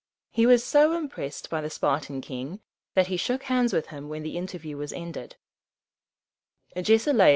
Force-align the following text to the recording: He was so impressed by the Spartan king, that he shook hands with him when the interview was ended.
He 0.31 0.47
was 0.47 0.63
so 0.63 0.93
impressed 0.97 1.47
by 1.51 1.61
the 1.61 1.69
Spartan 1.69 2.21
king, 2.21 2.59
that 2.95 3.05
he 3.05 3.17
shook 3.17 3.43
hands 3.43 3.71
with 3.71 3.89
him 3.89 4.09
when 4.09 4.23
the 4.23 4.35
interview 4.35 4.75
was 4.75 4.91
ended. 4.91 5.35